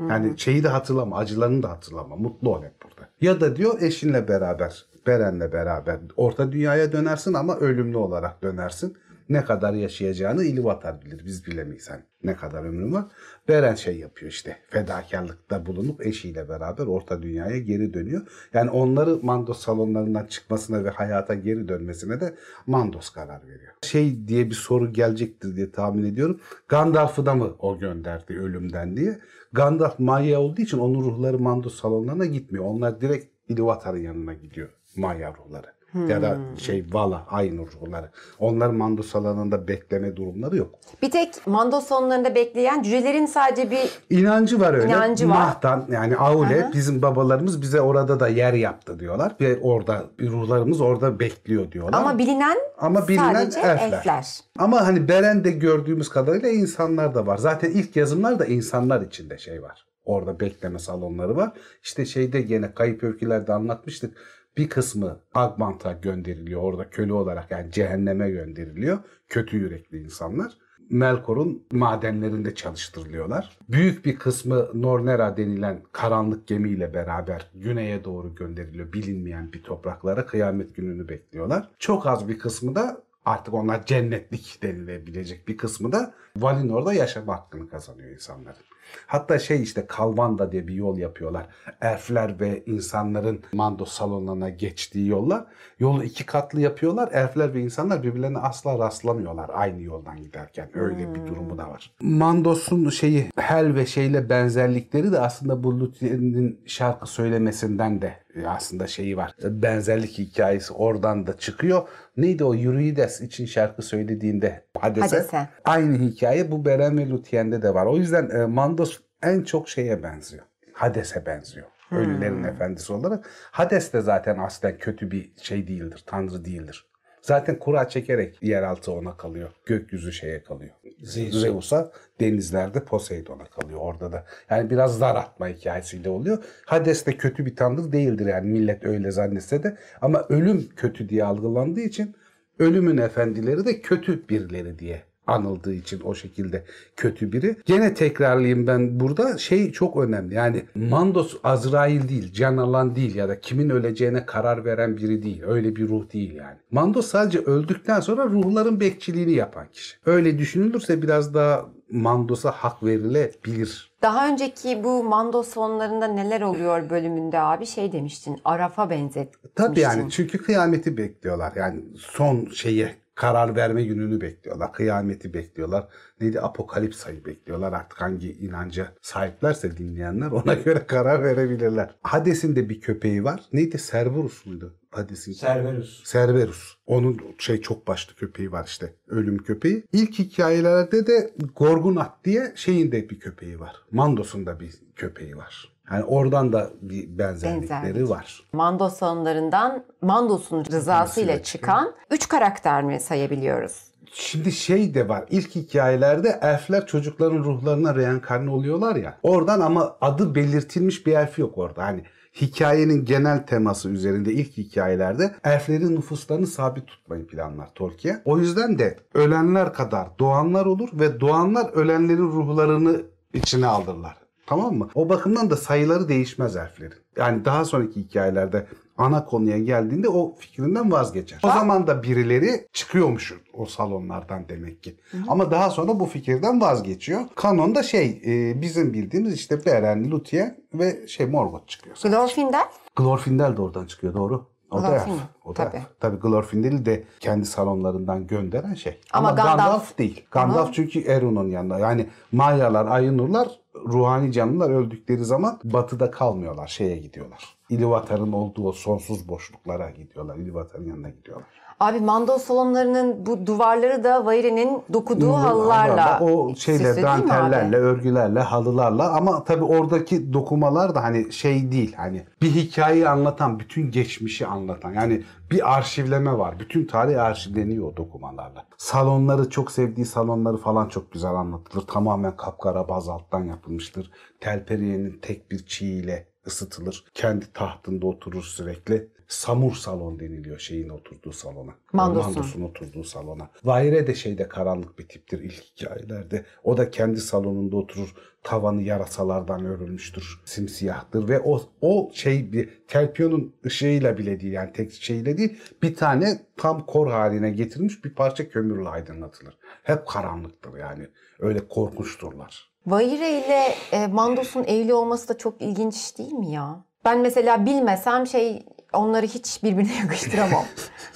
Yani 0.09 0.39
şeyi 0.39 0.65
de 0.65 0.69
hatırlama, 0.69 1.17
acılarını 1.17 1.63
da 1.63 1.71
hatırlama. 1.71 2.17
Mutlu 2.17 2.57
ol 2.57 2.63
hep 2.63 2.75
burada. 2.85 3.09
Ya 3.21 3.41
da 3.41 3.57
diyor 3.57 3.83
eşinle 3.83 4.29
beraber, 4.29 4.87
Beren'le 5.07 5.53
beraber 5.53 5.99
orta 6.17 6.53
dünyaya 6.53 6.93
dönersin 6.93 7.35
ama 7.35 7.57
ölümlü 7.57 7.97
olarak 7.97 8.43
dönersin. 8.43 8.97
Ne 9.31 9.45
kadar 9.45 9.73
yaşayacağını 9.73 10.45
İlúvatar 10.45 11.05
bilir. 11.05 11.25
Biz 11.25 11.47
bilemeyiz 11.47 11.91
hani 11.91 12.03
ne 12.25 12.37
kadar 12.37 12.65
ömrün 12.65 12.93
var. 12.93 13.05
Beren 13.49 13.75
şey 13.75 13.99
yapıyor 13.99 14.33
işte. 14.33 14.57
Fedakarlıkta 14.69 15.67
bulunup 15.67 16.07
eşiyle 16.07 16.49
beraber 16.49 16.87
orta 16.87 17.23
dünyaya 17.23 17.59
geri 17.59 17.95
dönüyor. 17.95 18.49
Yani 18.53 18.71
onları 18.71 19.19
Mandos 19.23 19.61
salonlarından 19.61 20.27
çıkmasına 20.27 20.85
ve 20.85 20.91
hayata 20.91 21.35
geri 21.35 21.69
dönmesine 21.69 22.21
de 22.21 22.35
Mandos 22.67 23.11
karar 23.11 23.43
veriyor. 23.47 23.73
Şey 23.83 24.29
diye 24.29 24.51
bir 24.51 24.55
soru 24.55 24.93
gelecektir 24.93 25.57
diye 25.57 25.71
tahmin 25.71 26.05
ediyorum. 26.05 26.41
Gandalf'ı 26.69 27.27
da 27.27 27.35
mı 27.35 27.55
o 27.59 27.79
gönderdi 27.79 28.39
ölümden 28.39 28.97
diye. 28.97 29.19
Gandalf 29.53 29.99
Maya 29.99 30.41
olduğu 30.41 30.61
için 30.63 30.79
onun 30.79 31.01
ruhları 31.01 31.39
Mandos 31.39 31.81
salonlarına 31.81 32.27
gitmiyor. 32.27 32.65
Onlar 32.65 33.01
direkt 33.01 33.27
İlúvatar'ın 33.51 33.99
yanına 33.99 34.35
gidiyor. 34.35 34.69
Maya 34.97 35.35
ruhları. 35.35 35.80
Ya 36.09 36.23
da 36.23 36.39
şey 36.59 36.85
Vala 36.93 37.27
aynı 37.31 37.61
ruhları. 37.67 38.11
Onlar 38.39 38.69
Mandos 38.71 39.07
salonunda 39.11 39.69
bekleme 39.69 40.17
durumları 40.17 40.57
yok. 40.57 40.75
Bir 41.03 41.11
tek 41.11 41.47
Mandos 41.47 41.87
sonlarında 41.87 42.35
bekleyen 42.35 42.83
cücelerin 42.83 43.27
sadece 43.27 43.71
bir 43.71 43.91
İnancı 44.11 44.61
var 44.61 44.75
öyle. 44.75 44.87
İnancı 44.87 45.29
var. 45.29 45.35
Mahtan 45.35 45.87
yani 45.93 46.17
Aule 46.17 46.65
Aha. 46.65 46.73
bizim 46.73 47.03
babalarımız 47.03 47.63
bize 47.63 47.81
orada 47.81 48.21
da 48.21 48.29
yer 48.29 48.53
yaptı 48.53 49.01
diyorlar. 49.01 49.37
Ve 49.41 49.59
orada 49.63 50.05
ruhlarımız 50.21 50.81
orada 50.81 51.21
bekliyor 51.21 51.73
diyorlar. 51.73 51.99
ama 51.99 52.19
bilinen, 52.19 52.57
Ama 52.79 53.09
bilinen 53.09 53.35
sadece 53.35 53.61
elfler. 53.61 53.89
elfler. 53.93 54.27
Ama 54.59 54.87
hani 54.87 55.09
Beren'de 55.09 55.51
gördüğümüz 55.51 56.09
kadarıyla 56.09 56.49
insanlar 56.49 57.15
da 57.15 57.27
var. 57.27 57.37
Zaten 57.39 57.71
ilk 57.71 57.97
yazımlar 57.97 58.39
da 58.39 58.45
insanlar 58.47 59.01
içinde 59.03 59.39
şey 59.39 59.63
var. 59.63 59.87
Orada 60.05 60.41
bekleme 60.41 60.79
salonları 60.79 61.37
var. 61.37 61.53
İşte 61.83 62.07
şeyde 62.07 62.41
gene 62.43 62.75
Kayıp 62.75 63.03
Öyküler'de 63.05 63.53
anlatmıştık. 63.53 64.17
Bir 64.61 64.69
kısmı 64.69 65.21
Agmant'a 65.35 65.93
gönderiliyor. 65.93 66.63
Orada 66.63 66.91
köle 66.91 67.13
olarak 67.13 67.51
yani 67.51 67.73
cehenneme 67.73 68.31
gönderiliyor. 68.31 68.99
Kötü 69.29 69.57
yürekli 69.57 69.99
insanlar. 69.99 70.53
Melkor'un 70.91 71.67
madenlerinde 71.73 72.55
çalıştırılıyorlar. 72.55 73.59
Büyük 73.69 74.05
bir 74.05 74.17
kısmı 74.17 74.69
Nornera 74.75 75.37
denilen 75.37 75.83
karanlık 75.93 76.47
gemiyle 76.47 76.95
beraber 76.95 77.51
güneye 77.55 78.05
doğru 78.05 78.35
gönderiliyor. 78.35 78.93
Bilinmeyen 78.93 79.53
bir 79.53 79.63
topraklara 79.63 80.27
kıyamet 80.27 80.77
gününü 80.77 81.09
bekliyorlar. 81.09 81.69
Çok 81.79 82.07
az 82.07 82.29
bir 82.29 82.39
kısmı 82.39 82.75
da 82.75 83.03
artık 83.25 83.55
onlar 83.55 83.87
cennetlik 83.87 84.59
denilebilecek 84.63 85.49
bir 85.49 85.57
kısmı 85.57 85.93
da 85.93 86.15
Valinor'da 86.37 86.93
yaşama 86.93 87.35
hakkını 87.35 87.69
kazanıyor 87.69 88.11
insanların. 88.11 88.63
Hatta 89.07 89.39
şey 89.39 89.63
işte 89.63 89.87
Kalvanda 89.87 90.53
diye 90.53 90.69
bir 90.69 90.75
yol 90.75 90.99
yapıyorlar. 90.99 91.47
Elfler 91.81 92.41
ve 92.41 92.63
insanların 92.67 93.43
mando 93.53 93.85
salonlarına 93.85 94.49
geçtiği 94.49 95.09
yolla. 95.09 95.47
Yolu 95.79 96.05
iki 96.05 96.27
katlı 96.27 96.61
yapıyorlar. 96.61 97.13
Elfler 97.13 97.55
ve 97.55 97.61
insanlar 97.61 98.03
birbirlerine 98.03 98.39
asla 98.39 98.79
rastlamıyorlar 98.79 99.51
aynı 99.55 99.83
yoldan 99.83 100.17
giderken. 100.23 100.69
Öyle 100.75 101.15
bir 101.15 101.27
durumu 101.27 101.59
da 101.59 101.69
var. 101.69 101.93
Mandos'un 102.01 102.91
şeyi 102.91 103.31
Hel 103.37 103.75
ve 103.75 103.87
şeyle 103.87 104.29
benzerlikleri 104.29 105.13
de 105.13 105.21
aslında 105.21 105.65
bu 105.65 105.81
Luthier'in 105.81 106.61
şarkı 106.67 107.07
söylemesinden 107.07 108.03
de 108.03 108.17
aslında 108.47 108.87
şeyi 108.87 109.17
var. 109.17 109.35
Benzerlik 109.43 110.19
hikayesi 110.19 110.73
oradan 110.73 111.27
da 111.27 111.39
çıkıyor. 111.39 111.89
Neydi 112.17 112.45
o 112.45 112.55
Eurydice 112.55 113.25
için 113.25 113.47
şarkı 113.47 113.83
söylediğinde 113.83 114.65
Hades'e. 114.79 115.17
Hades'e. 115.17 115.49
Aynı 115.65 115.99
hikaye 115.99 116.51
bu 116.51 116.65
Beren 116.65 116.99
ve 116.99 117.09
Luthier'de 117.09 117.63
de 117.63 117.75
var. 117.75 117.87
O 117.87 117.97
yüzden 117.97 118.31
e, 118.31 118.47
Mandos 118.47 119.01
en 119.23 119.43
çok 119.43 119.69
şeye 119.69 120.03
benziyor. 120.03 120.45
Hades'e 120.73 121.27
benziyor. 121.27 121.67
Ölülerin 121.91 122.45
efendisi 122.45 122.93
olarak. 122.93 123.31
Hades 123.51 123.93
de 123.93 124.01
zaten 124.01 124.39
aslen 124.39 124.79
kötü 124.79 125.11
bir 125.11 125.33
şey 125.37 125.69
değildir. 125.69 126.05
Tanrı 126.07 126.45
değildir. 126.45 126.87
Zaten 127.23 127.59
kura 127.59 127.89
çekerek 127.89 128.43
yeraltı 128.43 128.93
ona 128.93 129.17
kalıyor. 129.17 129.51
Gökyüzü 129.67 130.13
şeye 130.13 130.43
kalıyor. 130.43 130.75
Zeus'a. 131.03 131.39
Zeus'a 131.39 131.93
denizlerde 132.21 132.85
Poseidon'a 132.85 133.45
kalıyor 133.45 133.79
orada 133.83 134.13
da. 134.13 134.25
Yani 134.51 134.71
biraz 134.71 134.99
zar 134.99 135.17
atma 135.17 135.49
hikayesiyle 135.49 136.09
oluyor. 136.09 136.45
Hades 136.67 137.07
de 137.07 137.17
kötü 137.17 137.47
bir 137.47 137.57
tanrı 137.57 137.93
değildir 137.93 138.27
yani 138.27 138.51
millet 138.51 138.85
öyle 138.85 139.11
zannetse 139.11 139.63
de. 139.63 139.77
Ama 140.01 140.27
ölüm 140.29 140.69
kötü 140.77 141.09
diye 141.09 141.25
algılandığı 141.25 141.81
için 141.81 142.15
ölümün 142.59 142.97
efendileri 142.97 143.65
de 143.65 143.81
kötü 143.81 144.29
birileri 144.29 144.79
diye 144.79 145.10
anıldığı 145.31 145.75
için 145.75 146.01
o 146.05 146.15
şekilde 146.15 146.65
kötü 146.97 147.33
biri. 147.33 147.57
Gene 147.67 147.95
tekrarlayayım 147.95 148.67
ben 148.67 149.01
burada 149.01 149.39
şey 149.39 149.73
çok 149.73 149.97
önemli. 149.97 150.35
Yani 150.35 150.65
Mandos 150.75 151.37
Azrail 151.45 152.09
değil, 152.09 152.33
can 152.33 152.57
alan 152.57 152.95
değil 152.95 153.15
ya 153.15 153.29
da 153.29 153.41
kimin 153.41 153.71
öleceğine 153.71 154.27
karar 154.27 154.65
veren 154.65 154.97
biri 154.97 155.23
değil. 155.23 155.43
Öyle 155.47 155.77
bir 155.77 155.89
ruh 155.89 156.13
değil 156.13 156.35
yani. 156.35 156.57
Mandos 156.71 157.07
sadece 157.07 157.39
öldükten 157.39 158.01
sonra 158.01 158.25
ruhların 158.27 158.81
bekçiliğini 158.81 159.33
yapan 159.33 159.67
kişi. 159.73 159.97
Öyle 160.07 160.39
düşünülürse 160.39 161.03
biraz 161.03 161.35
daha 161.35 161.67
Mandos'a 161.91 162.51
hak 162.51 162.83
verilebilir. 162.83 163.91
Daha 164.03 164.29
önceki 164.29 164.85
bu 164.85 165.05
Mando 165.05 165.43
sonlarında 165.43 166.07
neler 166.07 166.41
oluyor 166.41 166.91
bölümünde 166.91 167.41
abi 167.41 167.67
şey 167.67 167.93
demiştin. 167.93 168.41
Araf'a 168.45 168.91
benzetmiştin. 168.91 169.51
Tabii 169.55 169.81
yani 169.81 170.11
çünkü 170.11 170.39
kıyameti 170.39 170.97
bekliyorlar. 170.97 171.53
Yani 171.57 171.81
son 171.97 172.47
şeye 172.55 173.00
karar 173.21 173.57
verme 173.57 173.85
gününü 173.85 174.21
bekliyorlar. 174.21 174.73
Kıyameti 174.73 175.35
bekliyorlar. 175.35 175.89
Neydi? 176.21 176.41
Apokalips 176.41 177.07
ayı 177.07 177.25
bekliyorlar. 177.25 177.73
Artık 177.73 178.01
hangi 178.01 178.33
inanca 178.33 178.93
sahiplerse 179.03 179.77
dinleyenler 179.77 180.31
ona 180.31 180.55
göre 180.65 180.87
karar 180.87 181.25
verebilirler. 181.25 181.95
Hades'in 182.03 182.57
de 182.57 182.69
bir 182.69 182.81
köpeği 182.81 183.25
var. 183.25 183.41
Neydi? 183.53 183.77
Cerberus 183.91 184.47
muydu? 184.47 184.77
Hades'in 184.91 185.33
Cerberus. 185.33 186.05
Cerberus. 186.13 186.75
Onun 186.87 187.21
şey 187.39 187.61
çok 187.61 187.87
başlı 187.87 188.15
köpeği 188.15 188.53
var 188.53 188.65
işte. 188.67 188.95
Ölüm 189.09 189.39
köpeği. 189.39 189.85
İlk 189.93 190.19
hikayelerde 190.19 191.07
de 191.07 191.31
Gorgunat 191.57 192.25
diye 192.25 192.53
şeyin 192.55 192.93
de 192.93 193.11
bir 193.11 193.21
köpeği 193.21 193.61
var. 193.61 193.77
Mandos'un 193.91 194.47
da 194.47 194.61
bir 194.61 194.75
köpeği 194.97 195.37
var. 195.37 195.73
Yani 195.91 196.05
oradan 196.05 196.53
da 196.53 196.71
bir 196.83 197.19
benzerlikleri 197.19 197.83
Benzerlik. 197.83 198.11
var. 198.11 198.43
Mando 198.53 198.91
sonlarından 198.91 199.85
Mandos'un 200.03 200.65
rızasıyla 200.65 201.43
çıkan 201.43 201.95
3 202.11 202.29
karakter 202.29 202.83
mi 202.83 203.01
sayabiliyoruz? 203.01 203.91
Şimdi 204.13 204.53
şey 204.53 204.95
de 204.95 205.09
var. 205.09 205.25
İlk 205.31 205.55
hikayelerde 205.55 206.39
elfler 206.43 206.87
çocukların 206.87 207.39
ruhlarına 207.39 207.95
reenkarne 207.95 208.51
oluyorlar 208.51 208.97
ya. 208.97 209.19
Oradan 209.23 209.61
ama 209.61 209.97
adı 210.01 210.35
belirtilmiş 210.35 211.07
bir 211.07 211.13
elf 211.13 211.39
yok 211.39 211.59
orada. 211.59 211.85
Hani 211.85 212.05
hikayenin 212.41 213.05
genel 213.05 213.47
teması 213.47 213.89
üzerinde 213.89 214.33
ilk 214.33 214.57
hikayelerde 214.57 215.35
elflerin 215.45 215.97
nüfuslarını 215.97 216.47
sabit 216.47 216.87
tutmayı 216.87 217.27
planlar 217.27 217.75
Tolkien. 217.75 218.23
O 218.25 218.39
yüzden 218.39 218.79
de 218.79 218.99
ölenler 219.15 219.73
kadar 219.73 220.09
doğanlar 220.19 220.67
olur 220.67 220.89
ve 220.93 221.21
doğanlar 221.21 221.73
ölenlerin 221.73 222.33
ruhlarını 222.33 223.03
içine 223.35 223.67
alırlar. 223.67 224.20
Tamam 224.51 224.75
mı? 224.75 224.89
O 224.95 225.09
bakımdan 225.09 225.51
da 225.51 225.57
sayıları 225.57 226.09
değişmez 226.09 226.57
elflerin. 226.57 226.95
Yani 227.17 227.45
daha 227.45 227.65
sonraki 227.65 228.01
hikayelerde 228.01 228.67
ana 228.99 229.25
konuya 229.25 229.59
geldiğinde 229.59 230.09
o 230.09 230.35
fikrinden 230.39 230.93
vazgeçer. 230.93 231.41
O 231.43 231.49
zaman 231.49 231.87
da 231.87 232.03
birileri 232.03 232.67
çıkıyormuş 232.73 233.35
o 233.55 233.67
salonlardan 233.67 234.49
demek 234.49 234.83
ki. 234.83 234.97
Ama 235.29 235.51
daha 235.51 235.71
sonra 235.71 236.01
bu 236.01 236.07
fikirden 236.07 236.61
vazgeçiyor. 236.61 237.21
Kanonda 237.35 237.83
şey 237.83 238.23
e, 238.27 238.63
bizim 238.63 238.93
bildiğimiz 238.93 239.35
işte 239.35 239.67
Beren, 239.67 240.11
Luthien 240.11 240.57
ve 240.75 241.07
şey 241.07 241.27
Morgoth 241.27 241.67
çıkıyor. 241.67 241.97
Glorfindel? 242.05 242.65
Glorfindel 242.97 243.57
de 243.57 243.63
oradan 243.63 243.87
çıkıyor 243.87 244.15
doğru. 244.15 244.47
O 244.71 244.83
da 244.83 244.95
elf. 244.95 245.09
O 245.45 245.51
da 245.51 245.55
tabii. 245.55 245.77
elf. 245.77 245.85
Tabii 246.01 246.17
Glorfindel'i 246.17 246.87
de 246.87 247.05
kendi 247.21 247.47
salonlarından 247.47 248.27
gönderen 248.27 248.75
şey. 248.75 249.01
Ama 249.13 249.31
Gandalf- 249.31 249.99
değil. 249.99 250.27
Gandalf 250.31 250.59
Ama- 250.65 250.73
çünkü 250.73 251.01
Eron'un 251.01 251.49
yanında. 251.49 251.79
Yani 251.79 252.07
Mayalar, 252.33 252.87
Ainurlar 252.87 253.49
ruhani 253.87 254.33
canlılar 254.33 254.71
öldükleri 254.71 255.25
zaman 255.25 255.61
batıda 255.65 256.11
kalmıyorlar. 256.11 256.67
Şeye 256.67 256.97
gidiyorlar. 256.97 257.57
Ilúvatar'ın 257.71 258.33
olduğu 258.33 258.69
o 258.69 258.73
sonsuz 258.73 259.29
boşluklara 259.29 259.91
gidiyorlar. 259.91 260.37
Ilúvatar'ın 260.37 260.89
yanına 260.89 261.11
gidiyorlar. 261.11 261.60
Abi 261.81 262.01
Mando 262.01 262.39
salonlarının 262.39 263.27
bu 263.27 263.47
duvarları 263.47 264.05
da 264.05 264.27
Vayre'nin 264.27 264.83
dokuduğu 264.93 265.33
halılarla 265.33 266.21
o 266.21 266.55
şeyle 266.57 267.03
dantellerle, 267.03 267.77
örgülerle, 267.77 268.41
halılarla 268.41 269.13
ama 269.13 269.45
tabii 269.45 269.65
oradaki 269.65 270.33
dokumalar 270.33 270.95
da 270.95 271.03
hani 271.03 271.33
şey 271.33 271.73
değil. 271.73 271.95
Hani 271.97 272.27
bir 272.43 272.51
hikayeyi 272.51 273.09
anlatan, 273.09 273.59
bütün 273.59 273.91
geçmişi 273.91 274.47
anlatan. 274.47 274.93
Yani 274.93 275.23
bir 275.51 275.77
arşivleme 275.77 276.39
var. 276.39 276.61
Bütün 276.61 276.87
tarih 276.87 277.23
arşivleniyor 277.23 277.93
o 277.93 277.97
dokumalarla. 277.97 278.67
Salonları 278.77 279.51
çok 279.51 279.73
sevdiği 279.73 280.07
salonları 280.07 280.57
falan 280.57 280.89
çok 280.89 281.13
güzel 281.13 281.35
anlatılır. 281.35 281.87
Tamamen 281.87 282.37
kapkara 282.37 282.89
bazalttan 282.89 283.45
yapılmıştır. 283.45 284.11
Telperiye'nin 284.41 285.19
tek 285.23 285.51
bir 285.51 285.67
çiğiyle 285.67 286.27
ısıtılır. 286.47 287.05
Kendi 287.15 287.53
tahtında 287.53 288.07
oturur 288.07 288.43
sürekli. 288.43 289.20
Samur 289.31 289.75
salon 289.75 290.21
deniliyor 290.21 290.59
şeyin 290.59 290.89
oturduğu 290.89 291.33
salona. 291.33 291.75
Mandos'un. 291.93 292.33
Mandos'un 292.33 292.63
oturduğu 292.63 293.05
salona. 293.05 293.51
Vahire 293.65 294.07
de 294.07 294.15
şeyde 294.15 294.49
karanlık 294.49 294.99
bir 294.99 295.09
tiptir 295.09 295.39
ilk 295.41 295.63
hikayelerde. 295.63 296.45
O 296.65 296.77
da 296.77 296.91
kendi 296.91 297.21
salonunda 297.21 297.77
oturur. 297.77 298.15
Tavanı 298.43 298.83
yarasalardan 298.83 299.65
örülmüştür. 299.65 300.41
Simsiyahtır 300.45 301.29
ve 301.29 301.41
o 301.41 301.61
o 301.81 302.11
şey 302.15 302.53
bir 302.53 302.69
Telpion'un 302.89 303.55
ışığıyla 303.67 304.19
bile 304.19 304.41
değil 304.41 304.53
yani 304.53 304.73
tek 304.73 304.93
şeyle 304.93 305.39
değil 305.39 305.59
bir 305.83 305.97
tane 305.97 306.41
tam 306.57 306.87
kor 306.87 307.11
haline 307.11 307.51
getirilmiş 307.51 308.05
bir 308.05 308.15
parça 308.15 308.49
kömürle 308.49 308.89
aydınlatılır. 308.89 309.59
Hep 309.83 310.07
karanlıktır 310.07 310.77
yani. 310.77 311.07
Öyle 311.41 311.69
korkunçturlar. 311.69 312.71
Vayre 312.87 313.31
ile 313.31 313.75
e, 313.93 314.07
Mandos'un 314.07 314.65
evli 314.65 314.95
olması 314.95 315.29
da 315.29 315.39
çok 315.39 315.63
ilginç 315.63 316.19
değil 316.19 316.33
mi 316.33 316.53
ya? 316.53 316.85
Ben 317.05 317.21
mesela 317.21 317.67
bilmesem 317.67 318.27
şey 318.27 318.63
onları 318.93 319.27
hiç 319.27 319.63
birbirine 319.63 319.99
yakıştıramam. 319.99 320.65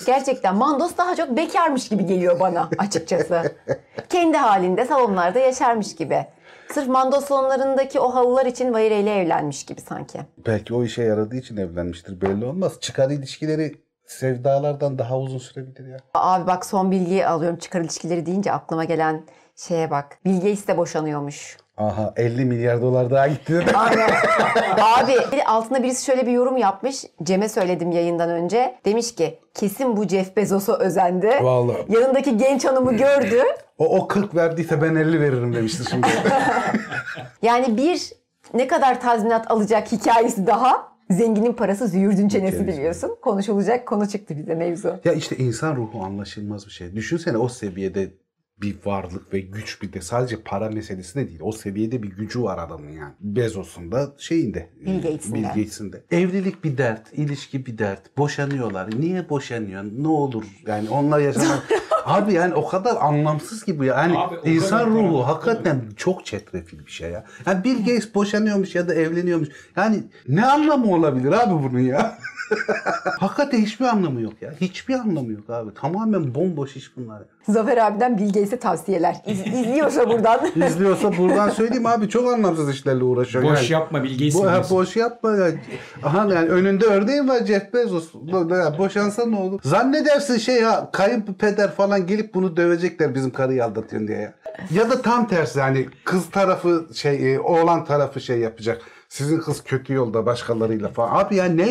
Gerçekten 0.06 0.56
Mandos 0.56 0.96
daha 0.96 1.16
çok 1.16 1.36
bekarmış 1.36 1.88
gibi 1.88 2.06
geliyor 2.06 2.40
bana 2.40 2.68
açıkçası. 2.78 3.56
Kendi 4.08 4.36
halinde 4.36 4.84
salonlarda 4.86 5.38
yaşarmış 5.38 5.94
gibi. 5.96 6.26
Sırf 6.72 6.88
Mandos 6.88 7.24
salonlarındaki 7.24 8.00
o 8.00 8.14
halılar 8.14 8.46
için 8.46 8.72
Vayre 8.72 9.00
ile 9.00 9.14
evlenmiş 9.18 9.64
gibi 9.64 9.80
sanki. 9.80 10.20
Belki 10.46 10.74
o 10.74 10.84
işe 10.84 11.02
yaradığı 11.02 11.36
için 11.36 11.56
evlenmiştir 11.56 12.20
belli 12.20 12.44
olmaz. 12.44 12.72
Çıkar 12.80 13.10
ilişkileri 13.10 13.74
sevdalardan 14.06 14.98
daha 14.98 15.18
uzun 15.18 15.38
sürebilir 15.38 15.88
ya. 15.88 15.96
Abi 16.14 16.46
bak 16.46 16.66
son 16.66 16.90
bilgiyi 16.90 17.26
alıyorum 17.26 17.58
çıkar 17.58 17.80
ilişkileri 17.80 18.26
deyince 18.26 18.52
aklıma 18.52 18.84
gelen 18.84 19.22
şeye 19.56 19.90
bak. 19.90 20.18
Bill 20.24 20.34
Gates 20.34 20.66
de 20.66 20.76
boşanıyormuş. 20.76 21.56
Aha 21.76 22.12
50 22.16 22.44
milyar 22.44 22.82
dolar 22.82 23.10
daha 23.10 23.28
gitti. 23.28 23.64
Abi 24.80 25.42
altında 25.46 25.82
birisi 25.82 26.04
şöyle 26.04 26.26
bir 26.26 26.32
yorum 26.32 26.56
yapmış. 26.56 27.04
Cem'e 27.22 27.48
söyledim 27.48 27.92
yayından 27.92 28.30
önce. 28.30 28.74
Demiş 28.84 29.14
ki 29.14 29.38
kesin 29.54 29.96
bu 29.96 30.08
Jeff 30.08 30.36
Bezos'a 30.36 30.78
özendi. 30.78 31.30
Vallahi. 31.42 31.84
Yanındaki 31.88 32.36
genç 32.36 32.64
hanımı 32.64 32.96
gördü. 32.96 33.42
o, 33.78 33.98
o 33.98 34.08
40 34.08 34.34
verdiyse 34.34 34.82
ben 34.82 34.94
50 34.94 35.20
veririm 35.20 35.54
demişti 35.54 35.90
şimdi. 35.90 36.06
Yani 37.42 37.76
bir 37.76 38.12
Ne 38.54 38.66
kadar 38.66 39.00
tazminat 39.00 39.50
alacak 39.50 39.92
hikayesi 39.92 40.46
daha. 40.46 40.94
Zenginin 41.10 41.52
parası 41.52 41.88
züğürdün 41.88 42.28
Çenesi. 42.28 42.66
biliyorsun. 42.66 43.16
Konuşulacak 43.22 43.86
konu 43.86 44.08
çıktı 44.08 44.36
bize 44.38 44.54
mevzu. 44.54 44.96
Ya 45.04 45.12
işte 45.12 45.36
insan 45.36 45.76
ruhu 45.76 46.04
anlaşılmaz 46.04 46.66
bir 46.66 46.70
şey. 46.70 46.94
Düşünsene 46.96 47.36
o 47.38 47.48
seviyede 47.48 48.08
bir 48.62 48.76
varlık 48.84 49.32
ve 49.34 49.40
güç 49.40 49.82
bir 49.82 49.92
de 49.92 50.00
sadece 50.00 50.42
para 50.42 50.70
meselesi 50.70 51.14
de 51.14 51.28
değil. 51.28 51.40
O 51.42 51.52
seviyede 51.52 52.02
bir 52.02 52.08
gücü 52.11 52.42
var 52.42 52.58
adamın 52.58 52.88
yani. 52.92 53.12
Bezos'un 53.20 53.92
da 53.92 54.14
şeyinde. 54.18 54.70
Bill 54.87 55.02
Gates'in 55.02 55.34
Bill 55.34 55.42
de. 55.42 55.46
Gates'in 55.46 55.92
de. 55.92 56.02
Evlilik 56.11 56.64
bir 56.64 56.78
dert, 56.78 57.12
ilişki 57.12 57.66
bir 57.66 57.78
dert. 57.78 58.18
Boşanıyorlar. 58.18 59.00
Niye 59.00 59.28
boşanıyor? 59.28 59.84
Ne 59.99 60.08
olur? 60.08 60.44
Yani 60.66 60.90
onlar 60.90 61.18
yaşamak... 61.18 61.62
Abi 62.04 62.32
yani 62.32 62.54
o 62.54 62.68
kadar 62.68 62.96
anlamsız 63.00 63.64
ki 63.64 63.78
bu 63.78 63.84
ya. 63.84 63.94
Yani 63.94 64.18
Abi 64.18 64.37
insan 64.50 64.87
ruhu 64.87 65.12
para- 65.23 65.26
hakikaten 65.26 65.82
çok 65.96 66.26
çetrefil 66.26 66.87
bir 66.87 66.90
şey 66.90 67.11
ya. 67.11 67.25
Yani 67.46 67.64
Bill 67.64 67.78
Gates 67.78 68.14
boşanıyormuş 68.14 68.75
ya 68.75 68.88
da 68.88 68.94
evleniyormuş. 68.94 69.49
Yani 69.76 70.02
ne 70.28 70.46
anlamı 70.46 70.94
olabilir 70.94 71.32
abi 71.32 71.62
bunun 71.64 71.78
ya? 71.78 72.18
Hakikaten 73.20 73.58
hiçbir 73.58 73.84
anlamı 73.84 74.20
yok 74.20 74.32
ya. 74.40 74.54
Hiçbir 74.60 74.94
anlamı 74.94 75.32
yok 75.32 75.50
abi. 75.50 75.74
Tamamen 75.74 76.34
bomboş 76.34 76.76
iş 76.76 76.96
bunlar. 76.96 77.20
ya. 77.20 77.26
Zafer 77.48 77.76
abiden 77.76 78.18
Bill 78.18 78.26
Gates'e 78.26 78.58
tavsiyeler. 78.58 79.16
İz, 79.26 79.40
izliyorsa 79.40 80.08
buradan. 80.08 80.40
İzliyorsa 80.66 81.18
buradan 81.18 81.50
söyleyeyim 81.50 81.86
abi 81.86 82.08
çok 82.08 82.32
anlamsız 82.32 82.70
işlerle 82.70 83.04
uğraşıyor. 83.04 83.44
Boş 83.44 83.70
yani. 83.70 83.72
yapma 83.72 84.04
Bill 84.04 84.10
ha, 84.12 84.18
dinliyorsun. 84.18 84.76
boş 84.76 84.96
yapma 84.96 85.36
ya. 85.36 85.50
Aha 86.02 86.18
yani 86.34 86.48
önünde 86.48 86.84
örneğin 86.84 87.28
var 87.28 87.44
Jeff 87.46 87.74
Bezos. 87.74 88.14
Boşansa 88.78 89.26
ne 89.26 89.36
olur? 89.36 89.60
Zannedersin 89.64 90.38
şey 90.38 90.60
ya 90.60 90.90
kayınpeder 90.92 91.70
falan 91.70 92.06
gelip 92.06 92.34
bunu 92.34 92.56
dövecekler 92.56 93.14
bizim 93.14 93.30
karıyı 93.30 93.64
aldatıyorsun 93.64 94.08
diye 94.08 94.18
ya. 94.18 94.34
Ya 94.70 94.90
da 94.90 95.02
tam 95.02 95.28
tersi 95.28 95.58
yani 95.58 95.86
kız 96.04 96.30
tarafı 96.30 96.86
şey 96.94 97.34
e, 97.34 97.40
oğlan 97.40 97.84
tarafı 97.84 98.20
şey 98.20 98.38
yapacak. 98.38 98.82
Sizin 99.14 99.40
kız 99.40 99.64
kötü 99.64 99.92
yolda 99.92 100.26
başkalarıyla 100.26 100.88
falan. 100.88 101.25
Abi 101.25 101.37
ya 101.37 101.44
ne 101.44 101.68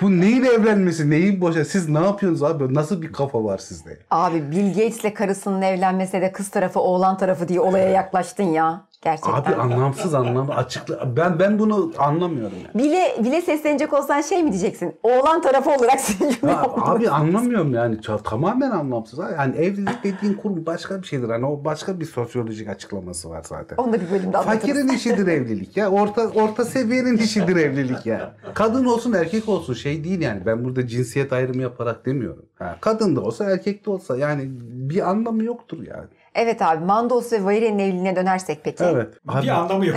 bu, 0.00 0.20
neyin 0.20 0.44
evlenmesi 0.44 1.10
neyin 1.10 1.40
boşa 1.40 1.64
siz 1.64 1.88
ne 1.88 1.98
yapıyorsunuz 1.98 2.42
abi 2.42 2.74
nasıl 2.74 3.02
bir 3.02 3.12
kafa 3.12 3.44
var 3.44 3.58
sizde? 3.58 3.98
Abi 4.10 4.50
Bill 4.50 4.68
Gates'le 4.68 5.14
karısının 5.14 5.62
evlenmese 5.62 6.22
de 6.22 6.32
kız 6.32 6.48
tarafı 6.48 6.80
oğlan 6.80 7.16
tarafı 7.18 7.48
diye 7.48 7.60
olaya 7.60 7.88
yaklaştın 7.88 8.44
ya. 8.44 8.84
Gerçekten. 9.02 9.32
Abi 9.32 9.54
anlamsız 9.54 10.14
anlamı 10.14 10.54
açıkla. 10.54 11.16
Ben 11.16 11.38
ben 11.38 11.58
bunu 11.58 11.92
anlamıyorum 11.98 12.56
yani. 12.64 12.84
Bile, 12.84 13.16
bile 13.24 13.42
seslenecek 13.42 13.92
olsan 13.92 14.20
şey 14.20 14.42
mi 14.42 14.50
diyeceksin? 14.52 14.94
Oğlan 15.02 15.42
tarafı 15.42 15.70
olarak 15.70 16.00
Ha, 16.42 16.48
yaptın. 16.50 16.82
abi 16.84 17.10
anlamıyorum 17.10 17.74
yani 17.74 18.00
tamamen 18.24 18.70
anlamsız. 18.70 19.18
Yani 19.18 19.56
evlilik 19.56 20.04
dediğin 20.04 20.34
kurum 20.34 20.66
başka 20.66 21.02
bir 21.02 21.06
şeydir. 21.06 21.28
Hani 21.28 21.46
o 21.46 21.64
başka 21.64 22.00
bir 22.00 22.04
sosyolojik 22.04 22.68
açıklaması 22.68 23.30
var 23.30 23.42
zaten. 23.48 23.76
Onu 23.76 23.92
da 23.92 24.00
bir 24.00 24.10
bölümde 24.10 24.38
anlatırız. 24.38 24.60
Fakirin 24.60 24.88
işidir 24.88 25.26
evlilik 25.26 25.76
ya. 25.76 25.90
Orta 25.90 26.28
orta 26.28 26.64
seviyenin 26.64 27.16
işidir 27.16 27.56
evlilik 27.56 28.06
ya. 28.06 28.34
Kadın 28.54 28.84
olsun 28.84 29.12
erkek 29.12 29.48
olsun 29.48 29.74
şey 29.74 30.04
değil 30.04 30.20
yani. 30.20 30.46
Ben 30.46 30.64
burada 30.64 30.86
cinsiyet 30.86 31.32
ayrımı 31.32 31.62
yaparak 31.62 32.06
demiyorum. 32.06 32.44
Ha, 32.58 32.76
kadın 32.80 33.16
da 33.16 33.20
olsa 33.20 33.50
erkek 33.50 33.86
de 33.86 33.90
olsa 33.90 34.16
yani 34.16 34.42
bir 34.62 35.10
anlamı 35.10 35.44
yoktur 35.44 35.78
yani. 35.86 36.06
Evet 36.34 36.62
abi 36.62 36.84
Mandos 36.84 37.32
ve 37.32 37.44
Vaire'nin 37.44 37.78
evliliğine 37.78 38.16
dönersek 38.16 38.60
peki. 38.64 38.84
Evet. 38.84 39.14
Bir 39.28 39.38
Abi, 39.38 39.52
anlamı 39.52 39.86
yok. 39.86 39.96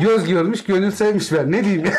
göz 0.00 0.28
görmüş 0.28 0.64
gönül 0.64 0.90
sevmiş 0.90 1.32
ben. 1.32 1.52
Ne 1.52 1.64
diyeyim 1.64 1.84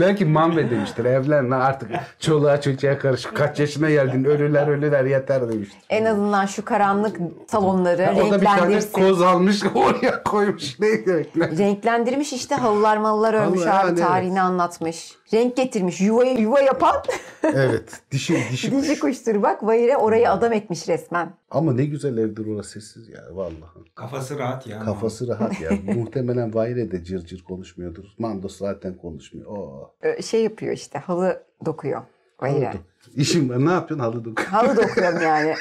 Belki 0.00 0.24
manve 0.24 0.70
demiştir. 0.70 1.04
Evlen 1.04 1.50
lan 1.50 1.60
artık 1.60 1.90
çoluğa 2.20 2.60
çocuğa 2.60 2.98
karışık. 2.98 3.36
Kaç 3.36 3.60
yaşına 3.60 3.90
geldin 3.90 4.24
ölüler 4.24 4.68
ölüler 4.68 5.04
yeter 5.04 5.48
demiştir. 5.48 5.78
En 5.90 6.04
azından 6.04 6.46
şu 6.46 6.64
karanlık 6.64 7.16
salonları 7.48 8.02
Ya 8.02 8.14
o 8.26 8.30
da 8.30 8.40
bir 8.40 8.44
tane 8.46 8.60
renklendirsin. 8.60 8.92
koz 8.92 9.22
almış 9.22 9.62
oraya 9.74 10.22
koymuş. 10.22 10.80
Ne 10.80 11.06
demek? 11.06 11.36
Renklendirmiş 11.36 12.32
işte 12.32 12.54
halılar 12.54 12.96
malılar 12.96 13.34
örmüş 13.34 13.60
Halı, 13.60 13.80
abi 13.80 13.86
yani 13.86 14.00
tarihini 14.00 14.40
anlatmış. 14.40 15.12
Renk 15.34 15.56
getirmiş. 15.56 16.00
Yuva, 16.00 16.24
yuva 16.24 16.60
yapan 16.60 16.96
evet. 17.44 17.88
Dişi 18.10 18.38
dişi 18.52 18.70
kuş. 18.74 18.82
dişi 18.82 19.00
kuştur 19.00 19.42
bak. 19.42 19.62
Vaire 19.66 19.96
orayı 19.96 20.30
adam 20.30 20.52
etmiş 20.52 20.88
resmen. 20.88 21.28
Ama 21.54 21.72
ne 21.72 21.84
güzel 21.84 22.16
evdir 22.18 22.46
orası 22.46 22.70
sessiz 22.70 23.08
ya 23.08 23.20
vallahi. 23.32 23.92
Kafası 23.94 24.38
rahat 24.38 24.66
ya. 24.66 24.80
Kafası 24.80 25.28
rahat 25.28 25.60
ya. 25.60 25.70
Muhtemelen 25.94 26.54
Vayre 26.54 26.90
de 26.90 27.04
cır 27.04 27.26
cır 27.26 27.44
konuşmuyordur. 27.44 28.04
Mandos 28.18 28.56
zaten 28.58 28.94
konuşmuyor. 28.94 29.46
Oo. 29.50 29.94
Ee, 30.02 30.22
Şey 30.22 30.42
yapıyor 30.44 30.72
işte 30.72 30.98
halı 30.98 31.42
dokuyor. 31.64 32.02
Vaire. 32.40 32.68
Oldu. 32.68 32.76
İşim 33.16 33.48
var. 33.50 33.66
Ne 33.66 33.72
yapıyorsun? 33.72 34.04
Halı 34.04 34.24
dok. 34.24 34.40
Halı 34.40 34.76
dokuyorum 34.76 35.20
yani. 35.22 35.54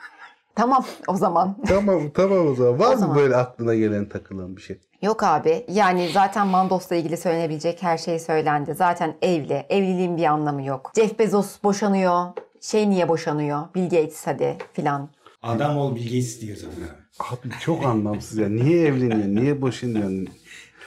tamam 0.54 0.84
o 1.08 1.16
zaman. 1.16 1.56
tamam 1.68 2.10
tamam 2.14 2.46
o 2.46 2.54
zaman. 2.54 2.78
Var 2.78 2.86
O 2.88 2.92
mı 2.92 2.98
zaman. 2.98 3.16
böyle 3.16 3.36
aklına 3.36 3.74
gelen 3.74 4.08
takılan 4.08 4.56
bir 4.56 4.62
şey? 4.62 4.78
Yok 5.02 5.22
abi 5.22 5.64
yani 5.68 6.10
zaten 6.14 6.46
Mandos'la 6.46 6.96
ilgili 6.96 7.16
söylenebilecek 7.16 7.82
her 7.82 7.98
şey 7.98 8.18
söylendi. 8.18 8.74
Zaten 8.74 9.14
evli. 9.22 9.66
Evliliğin 9.68 10.16
bir 10.16 10.24
anlamı 10.24 10.64
yok. 10.64 10.92
Jeff 10.96 11.18
Bezos 11.18 11.62
boşanıyor. 11.62 12.24
Şey 12.60 12.90
niye 12.90 13.08
boşanıyor? 13.08 13.60
Bill 13.74 13.82
Gates 13.84 14.26
hadi 14.26 14.56
filan. 14.72 15.08
Adam 15.42 15.76
ol 15.78 15.96
Bill 15.96 16.04
Gates 16.04 16.40
diyor 16.40 16.56
zaten. 16.56 16.96
Abi 17.18 17.54
çok 17.60 17.84
anlamsız 17.84 18.38
ya. 18.38 18.48
Niye 18.48 18.86
evleniyor? 18.86 19.42
Niye 19.42 19.60
boşanıyor? 19.62 20.26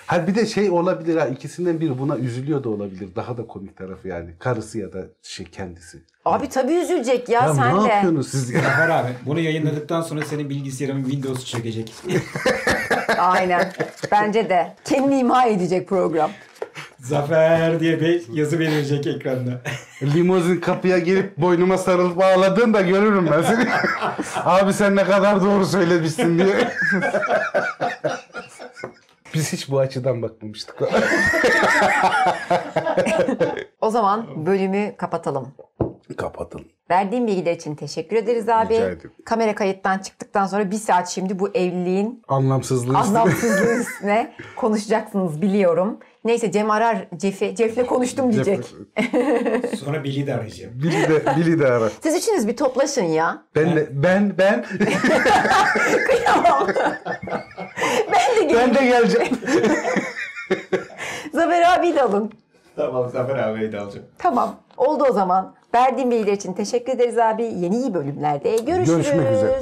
Ha 0.06 0.28
bir 0.28 0.36
de 0.36 0.46
şey 0.46 0.70
olabilir 0.70 1.18
ha 1.18 1.28
ikisinden 1.28 1.80
biri 1.80 2.00
buna 2.00 2.18
üzülüyor 2.18 2.64
da 2.64 2.70
olabilir. 2.70 3.10
Daha 3.16 3.38
da 3.38 3.48
komik 3.48 3.78
tarafı 3.78 4.08
yani. 4.08 4.30
Karısı 4.40 4.80
ya 4.80 4.94
da 4.94 5.06
şey 5.22 5.46
kendisi. 5.46 6.04
Abi 6.26 6.50
tabii 6.50 6.74
üzülecek 6.74 7.30
ya, 7.30 7.42
Ya 7.42 7.54
sen 7.54 7.78
ne 7.80 7.84
de. 7.86 7.88
yapıyorsunuz 7.90 8.28
siz 8.30 8.50
ya? 8.50 8.62
Zafer 8.62 8.90
abi 8.90 9.10
bunu 9.26 9.40
yayınladıktan 9.40 10.02
sonra 10.02 10.22
senin 10.26 10.50
bilgisayarın 10.50 11.04
Windows 11.04 11.46
çökecek. 11.46 11.94
Aynen. 13.18 13.74
Bence 14.12 14.50
de. 14.50 14.76
Kendini 14.86 15.20
imha 15.20 15.46
edecek 15.48 15.90
program. 15.90 16.32
Zafer 17.04 17.80
diye 17.80 18.02
bir 18.02 18.24
yazı 18.34 18.60
belirleyecek 18.60 19.08
ekranda. 19.08 19.62
Limozin 20.04 20.60
kapıya 20.60 21.00
gelip 21.00 21.38
boynuma 21.38 21.78
sarılıp 21.78 22.24
ağladığında 22.24 22.82
görürüm 22.82 23.30
ben 23.32 23.42
seni. 23.42 23.68
Abi 24.46 24.74
sen 24.74 24.96
ne 24.96 25.04
kadar 25.04 25.42
doğru 25.42 25.66
söylemişsin 25.66 26.40
diye. 26.40 26.56
Biz 29.34 29.54
hiç 29.54 29.72
bu 29.72 29.80
açıdan 29.80 30.22
bakmamıştık. 30.22 30.76
O 33.82 33.90
zaman 33.90 34.46
bölümü 34.46 34.96
kapatalım. 34.98 35.48
Kapatalım. 36.18 36.66
Verdiğin 36.90 37.28
bilgiler 37.28 37.54
için 37.54 37.76
teşekkür 37.76 38.16
ederiz 38.16 38.50
abi. 38.50 38.74
Rica 38.74 38.90
ederim. 38.90 39.12
Kamera 39.26 39.56
kayıttan 39.56 39.98
çıktıktan 40.00 40.46
sonra 40.46 40.72
bir 40.72 40.76
saat 40.76 41.10
şimdi 41.10 41.40
bu 41.40 41.50
evliliğin 41.50 42.24
Anlamsızlığı 42.28 42.98
anlamsızlığı 42.98 43.76
üstüne 43.80 44.34
konuşacaksınız 44.56 45.42
biliyorum. 45.42 46.00
Neyse 46.24 46.52
Cem 46.52 46.72
arar 46.72 47.08
Cef'i. 47.18 47.56
Cef'le 47.56 47.86
konuştum 47.88 48.34
diyecek. 48.34 48.66
Sonra 49.80 50.04
Bill'i 50.04 50.28
de 50.28 50.34
arayacağım. 50.34 50.74
Bili 50.76 51.10
de, 51.10 51.38
Bili 51.38 51.60
de 51.60 51.68
ara. 51.68 51.90
Siz 52.04 52.16
üçünüz 52.16 52.48
bir 52.48 52.58
toplaşın 52.58 53.04
ya. 53.04 53.44
Ben 53.56 53.76
de, 53.76 53.88
ben, 53.92 54.38
ben, 54.38 54.66
Kıyamam. 56.08 56.68
ben 58.12 58.36
de 58.38 58.42
geleyim. 58.42 58.60
ben 58.60 58.76
de 58.76 58.86
geleceğim. 58.86 59.38
Zafer 61.34 61.78
abi 61.80 61.96
de 61.96 62.02
alın. 62.02 62.32
Tamam 62.76 63.10
Zafer 63.10 63.36
abiyi 63.36 63.72
de 63.72 63.80
alacağım. 63.80 64.06
Tamam. 64.18 64.56
Oldu 64.78 65.04
o 65.10 65.14
zaman. 65.14 65.54
Verdiğin 65.76 66.12
bilgiler 66.12 66.34
için 66.34 66.54
teşekkür 66.54 66.92
ederiz 66.94 67.18
abi. 67.18 67.44
Yeni 67.44 67.76
iyi 67.78 67.94
bölümlerde 67.94 68.50
görüşürüz. 68.58 68.88
Görüşmek 68.88 69.32
üzere. 69.32 69.62